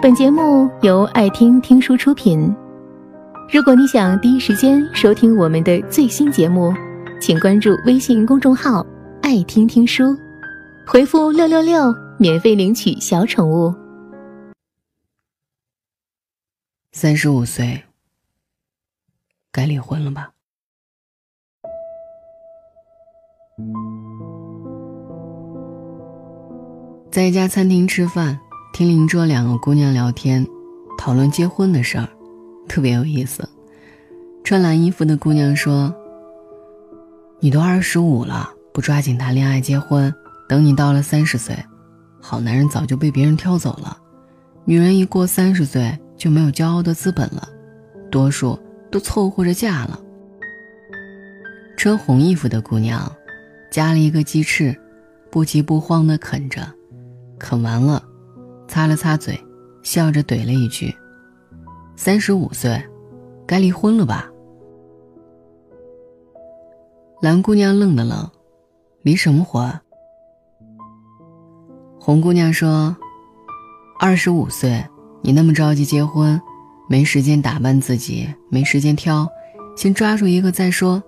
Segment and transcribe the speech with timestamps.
[0.00, 2.54] 本节目由爱听听书出品。
[3.52, 6.72] 如果你想第一时间收听我们的最新节目，
[7.20, 8.86] 请关注微信公众号
[9.22, 10.16] “爱听听书”，
[10.86, 13.74] 回复“六六六”免费领取小宠物。
[16.92, 17.82] 三十五岁，
[19.50, 20.30] 该离婚了吧？
[27.10, 28.38] 在一家餐厅吃饭，
[28.78, 30.46] 听邻桌两个姑娘聊天，
[30.96, 32.08] 讨论结婚的事儿，
[32.68, 33.42] 特别有意思。
[34.44, 35.92] 穿蓝衣服的姑娘说
[37.42, 40.14] ：“你都二十五了，不抓紧谈恋爱结婚，
[40.48, 41.56] 等你到了三十岁，
[42.20, 43.98] 好男人早就被别人挑走了。
[44.64, 47.48] 女人一过三十岁就没有骄傲的资本了，
[48.12, 48.56] 多数
[48.92, 49.98] 都凑合着嫁了。”
[51.76, 53.12] 穿红衣服的姑娘，
[53.72, 54.72] 夹了一个鸡翅，
[55.32, 56.64] 不急不慌地啃着。
[57.40, 58.00] 啃完了，
[58.68, 59.42] 擦了擦嘴，
[59.82, 60.94] 笑着怼了一句
[61.96, 62.80] ：“三十五岁，
[63.46, 64.30] 该离婚了吧？”
[67.20, 68.30] 蓝姑娘愣了愣
[69.02, 69.68] ：“离什么婚？”
[71.98, 72.96] 红姑娘说
[73.98, 74.84] ：“二十五岁，
[75.22, 76.40] 你那么着急结婚，
[76.88, 79.28] 没时间打扮自己，没时间挑，
[79.76, 81.02] 先抓住一个再说。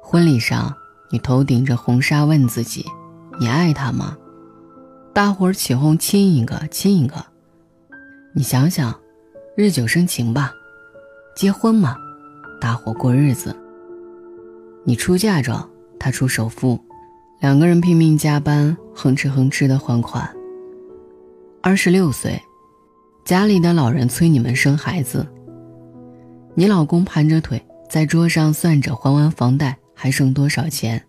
[0.00, 0.74] 婚礼上，
[1.10, 2.84] 你头顶着红纱问自己：
[3.38, 4.16] 你爱他吗？”
[5.16, 7.24] 大伙儿起哄，亲一个，亲一个。
[8.34, 8.94] 你想想，
[9.56, 10.52] 日久生情吧，
[11.34, 11.96] 结婚嘛，
[12.60, 13.56] 大伙过日子。
[14.84, 15.66] 你出嫁妆，
[15.98, 16.78] 他出首付，
[17.40, 20.30] 两个人拼命加班，哼哧哼哧的还款。
[21.62, 22.38] 二十六岁，
[23.24, 25.26] 家里的老人催你们生孩子。
[26.54, 31.02] 你老公盘着腿在桌上算着还完房贷还剩多少钱，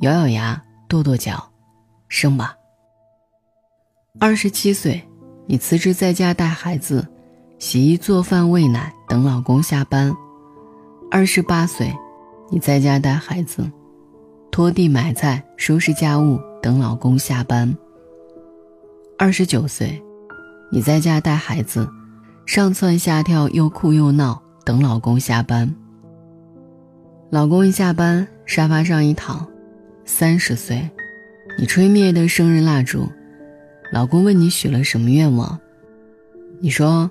[0.00, 1.52] 咬咬牙，跺跺脚，
[2.08, 2.56] 生吧。
[4.20, 5.02] 二十七岁，
[5.44, 7.04] 你辞职在家带孩子，
[7.58, 10.14] 洗衣做饭喂奶等老公下班。
[11.10, 11.92] 二十八岁，
[12.48, 13.68] 你在家带孩子，
[14.52, 17.76] 拖地买菜收拾家务等老公下班。
[19.18, 20.00] 二十九岁，
[20.70, 21.88] 你在家带孩子，
[22.46, 25.68] 上蹿下跳又哭又闹等老公下班。
[27.30, 29.44] 老公一下班，沙发上一躺。
[30.04, 30.88] 三十岁，
[31.58, 33.08] 你吹灭的生日蜡烛。
[33.94, 35.56] 老公问你许了什么愿望？
[36.58, 37.08] 你说：“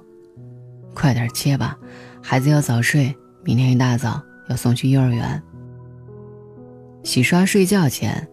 [0.94, 1.78] 快点切吧，
[2.22, 5.42] 孩子要早睡，明天一大早要送去幼儿园。”
[7.02, 8.28] 洗刷睡觉前，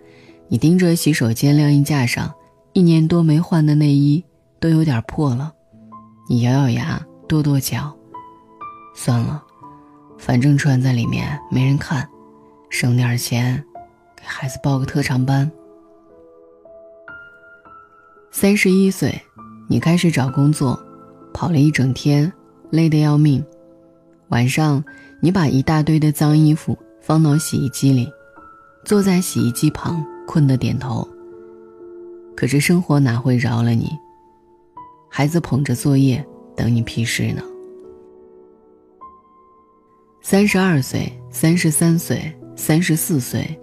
[0.49, 2.35] 你盯着洗手间晾衣架上
[2.73, 4.25] 一年多没换的内衣
[4.59, 5.53] 都有点破了，
[6.29, 7.97] 你咬咬牙，跺跺脚，
[8.97, 9.41] 算了，
[10.19, 12.05] 反正穿在里面没人看，
[12.69, 13.65] 省点钱，
[14.17, 15.49] 给孩子报个特长班。
[18.41, 19.21] 三十一岁，
[19.69, 20.83] 你开始找工作，
[21.31, 22.33] 跑了一整天，
[22.71, 23.45] 累得要命。
[24.31, 24.83] 晚上，
[25.21, 28.11] 你把一大堆的脏衣服放到洗衣机里，
[28.83, 31.07] 坐在洗衣机旁，困得点头。
[32.35, 33.91] 可是生活哪会饶了你？
[35.11, 37.43] 孩子捧着作业等你批示呢。
[40.23, 43.55] 三十二岁、三十三岁、三十四岁，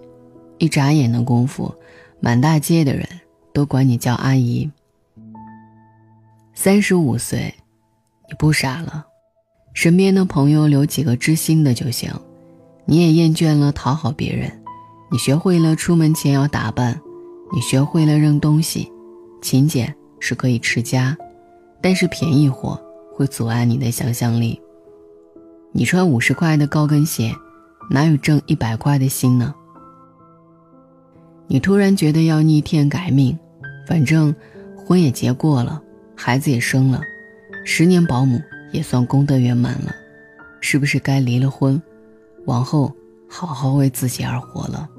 [0.60, 1.74] 一眨眼的功夫，
[2.20, 3.10] 满大街的人。
[3.58, 4.70] 都管你叫阿姨。
[6.54, 7.52] 三十五岁，
[8.30, 9.04] 你不傻了，
[9.74, 12.14] 身边的朋友留几个知心的就行。
[12.86, 14.52] 你也厌倦了讨好别人，
[15.12, 17.02] 你学会了出门前要打扮，
[17.52, 18.92] 你学会了扔东西。
[19.42, 21.18] 勤俭是可以持家，
[21.82, 22.80] 但是便宜货
[23.12, 24.62] 会阻碍你的想象力。
[25.72, 27.34] 你穿五十块的高跟鞋，
[27.90, 29.56] 哪有挣一百块的心呢？
[31.48, 33.36] 你突然觉得要逆天改命。
[33.88, 34.36] 反正
[34.76, 35.82] 婚也结过了，
[36.14, 37.02] 孩子也生了，
[37.64, 38.42] 十年保姆
[38.74, 39.96] 也算功德圆满了，
[40.60, 41.82] 是不是该离了婚，
[42.44, 42.94] 往后
[43.30, 44.90] 好好为自己而活了？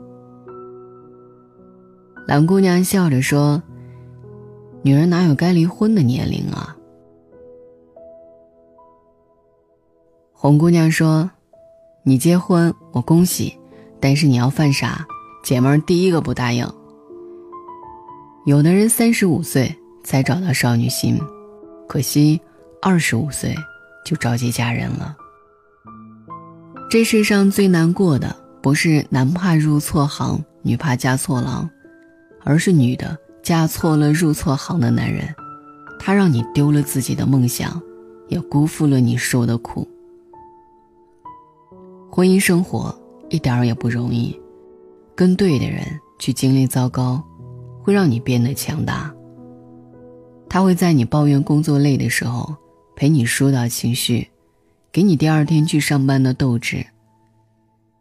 [2.26, 3.62] 蓝姑娘笑着说
[4.80, 6.74] ：“女人哪有该离婚的年龄啊？”
[10.32, 11.30] 红姑娘说
[12.04, 13.58] ：“你结婚我恭喜，
[14.00, 15.06] 但是你要犯傻，
[15.44, 16.66] 姐们儿第一个不答应。”
[18.48, 19.70] 有的人三十五岁
[20.02, 21.20] 才找到少女心，
[21.86, 22.40] 可惜
[22.80, 23.54] 二十五岁
[24.06, 25.14] 就着急嫁人了。
[26.88, 31.68] 这世上最难过的不是男怕入错行，女怕嫁错郎，
[32.42, 35.28] 而是女的嫁错了入错行的男人，
[36.00, 37.78] 他让你丢了自己的梦想，
[38.28, 39.86] 也辜负了你受的苦。
[42.10, 42.98] 婚姻生活
[43.28, 44.34] 一点儿也不容易，
[45.14, 45.84] 跟对的人
[46.18, 47.22] 去经历糟糕。
[47.88, 49.10] 会让你变得强大。
[50.46, 52.54] 他会在你抱怨工作累的时候
[52.94, 54.28] 陪你疏导情绪，
[54.92, 56.84] 给你第二天去上班的斗志。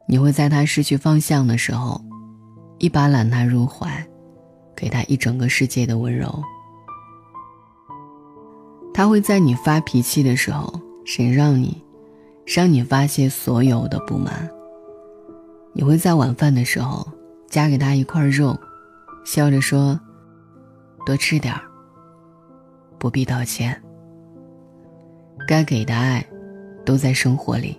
[0.05, 2.01] 你会在他失去方向的时候，
[2.79, 4.05] 一把揽他入怀，
[4.75, 6.43] 给他一整个世界的温柔。
[8.93, 11.81] 他会在你发脾气的时候谁让你，
[12.45, 14.49] 让你发泄所有的不满。
[15.71, 17.07] 你会在晚饭的时候
[17.49, 18.59] 夹给他一块肉，
[19.27, 19.99] 笑着说
[21.05, 21.59] ：“多吃点儿。”
[22.97, 23.77] 不必道歉。
[25.45, 26.25] 该给的爱，
[26.85, 27.77] 都在生活里。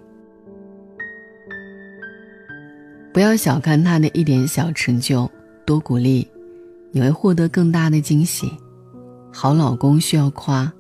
[3.15, 5.29] 不要小看他的一点小成就，
[5.65, 6.31] 多鼓励，
[6.93, 8.53] 你会获得更大的惊喜。
[9.33, 10.71] 好老公需要夸，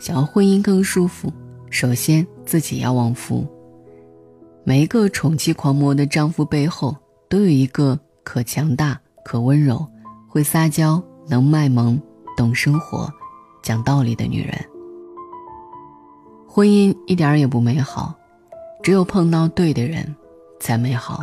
[0.00, 1.30] 想要婚姻更舒服，
[1.68, 3.46] 首先自己要旺夫。
[4.64, 6.96] 每一个宠妻狂魔的丈夫背后，
[7.28, 9.86] 都有一个可强大、可温柔、
[10.36, 11.98] 会撒娇、能卖萌、
[12.36, 13.10] 懂生活、
[13.62, 14.54] 讲道理的女人。
[16.46, 18.14] 婚姻一点也不美好，
[18.82, 20.14] 只有碰到对的人，
[20.60, 21.20] 才美好。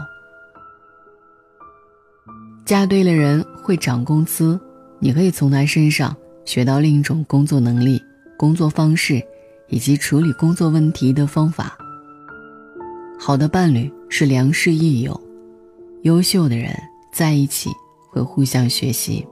[2.65, 4.59] 嫁对了人会涨工资，
[4.97, 8.01] 你可以从他身上学到另一种工作能力、
[8.35, 9.21] 工作方式，
[9.67, 11.77] 以及处理工作问题的方法。
[13.19, 15.21] 好的伴侣是良师益友，
[16.01, 16.75] 优秀的人
[17.13, 17.69] 在一起
[18.13, 19.27] 会互相学习。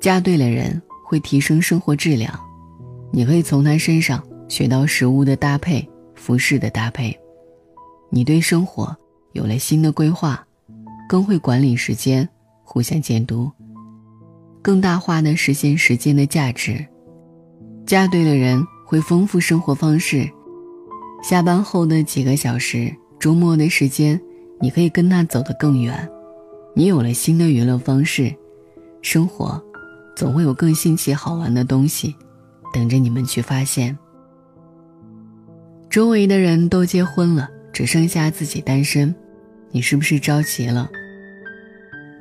[0.00, 2.32] 嫁对了人会提升生活质量，
[3.12, 7.16] 你可以从他身上学到食物的搭配、服饰的搭配，
[8.08, 8.96] 你对生活
[9.32, 10.44] 有了新的规划。
[11.08, 12.26] 更会管理时间，
[12.64, 13.50] 互相监督，
[14.62, 16.82] 更大化的实现时间的价值。
[17.84, 20.26] 嫁对了人会丰富生活方式，
[21.22, 24.18] 下班后的几个小时，周末的时间，
[24.58, 26.08] 你可以跟他走得更远。
[26.74, 28.34] 你有了新的娱乐方式，
[29.02, 29.62] 生活
[30.16, 32.14] 总会有更新奇好玩的东西，
[32.72, 33.96] 等着你们去发现。
[35.90, 39.14] 周围的人都结婚了，只剩下自己单身，
[39.70, 40.88] 你是不是着急了？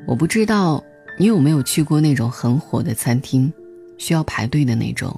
[0.05, 0.83] 我不知道
[1.17, 3.51] 你有没有去过那种很火的餐厅，
[3.97, 5.17] 需要排队的那种。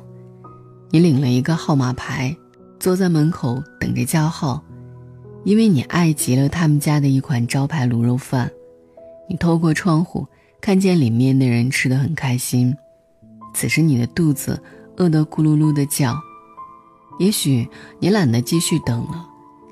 [0.91, 2.35] 你领了一个号码牌，
[2.79, 4.63] 坐在门口等着叫号，
[5.43, 8.47] 因为你爱极了他们家的一款招牌卤肉饭。
[9.33, 10.27] 你透过窗户
[10.61, 12.71] 看见里面的人吃的很开心，
[13.55, 14.61] 此时你的肚子
[14.97, 16.15] 饿得咕噜噜的叫。
[17.17, 19.27] 也许你懒得继续等了，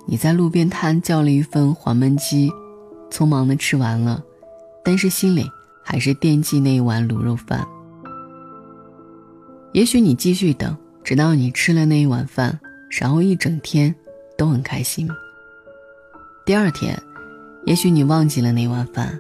[0.08, 2.52] 你在路边摊叫了一份黄焖鸡，
[3.12, 4.24] 匆忙的吃完了。
[4.84, 5.48] 但是心里
[5.84, 7.64] 还是惦记那一碗卤肉饭。
[9.74, 12.60] 也许你继续等，直到你吃了那一碗饭，
[12.90, 13.94] 然后一整天
[14.36, 15.08] 都很开心。
[16.48, 17.00] 第二天，
[17.68, 19.20] 也许你忘记了那碗饭，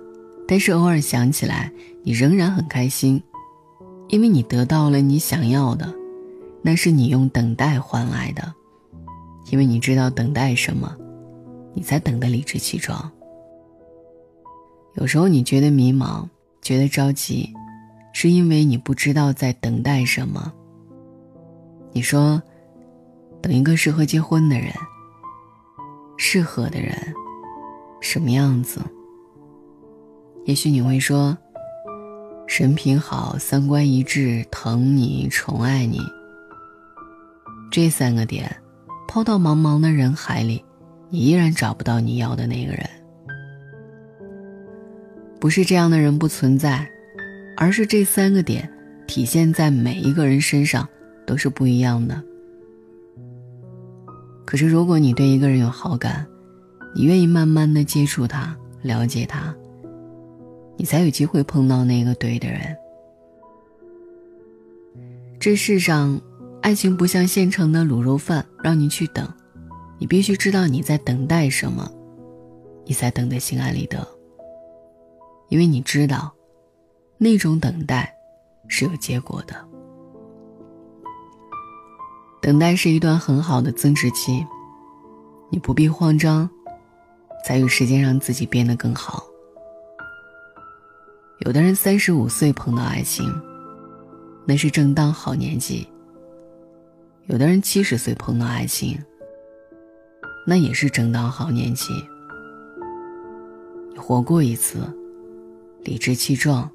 [0.51, 1.71] 但是偶尔想起来，
[2.03, 3.23] 你仍然很开心，
[4.09, 5.95] 因为你得到了你想要的，
[6.61, 8.53] 那是你用等待换来的，
[9.49, 10.93] 因为你知道等待什么，
[11.73, 13.09] 你才等得理直气壮。
[14.95, 16.27] 有时候你觉得迷茫，
[16.61, 17.53] 觉得着急，
[18.11, 20.51] 是因为你不知道在等待什么。
[21.93, 22.43] 你说，
[23.41, 24.73] 等一个适合结婚的人，
[26.17, 26.93] 适合的人，
[28.01, 28.81] 什么样子？
[30.45, 31.37] 也许你会说，
[32.47, 35.99] 人品好，三观一致，疼你，宠爱你。
[37.69, 38.53] 这三个点，
[39.07, 40.63] 抛到茫茫的人海里，
[41.09, 42.89] 你依然找不到你要的那个人。
[45.39, 46.89] 不是这样的人不存在，
[47.55, 48.67] 而是这三个点
[49.07, 50.87] 体现在每一个人身上
[51.25, 52.21] 都是不一样的。
[54.43, 56.27] 可是，如果你对一个人有好感，
[56.95, 59.55] 你愿意慢慢的接触他，了解他，
[60.81, 62.75] 你才有机会碰到那个对的人。
[65.39, 66.19] 这世上，
[66.63, 69.31] 爱情不像现成的卤肉饭，让你去等，
[69.99, 71.87] 你必须知道你在等待什么，
[72.83, 74.07] 你才等得心安理得。
[75.49, 76.33] 因为你知道，
[77.19, 78.11] 那种等待
[78.67, 79.55] 是有结果的。
[82.41, 84.43] 等待是一段很好的增值期，
[85.51, 86.49] 你不必慌张，
[87.45, 89.27] 才有时间让自己变得更好。
[91.43, 93.25] 有的人三十五岁碰到爱情，
[94.45, 95.87] 那是正当好年纪；
[97.25, 98.97] 有的人七十岁碰到爱情，
[100.45, 101.91] 那也是正当好年纪。
[103.91, 104.79] 你活过一次。
[105.83, 106.69] 理直气壮，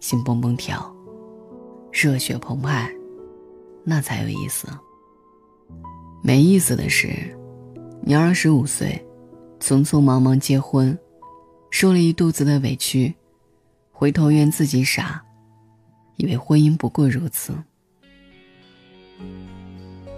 [0.00, 0.96] 心蹦蹦跳，
[1.92, 2.90] 热血澎湃，
[3.84, 4.66] 那才有意思。
[6.22, 7.10] 没意思的是，
[8.00, 8.98] 你二十五岁，
[9.60, 10.98] 匆匆忙忙结婚，
[11.70, 13.14] 受了一肚子的委屈，
[14.04, 15.22] 回头怨自己傻，
[16.16, 17.54] 以为婚姻不过如此。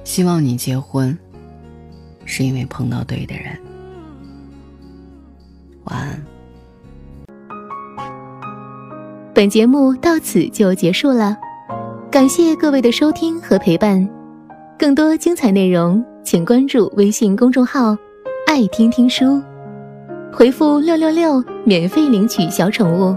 [0.02, 1.16] 希望你结婚，
[2.25, 3.57] 是因为碰到对的人。
[5.85, 6.21] 晚安。
[9.33, 11.38] 本节目到此就结束了，
[12.11, 14.05] 感谢各位的收听和陪伴。
[14.76, 17.97] 更多精彩内容，请关注微信公众号
[18.50, 19.40] “爱听听书”，
[20.35, 23.16] 回复“六六六”免费领取小宠物。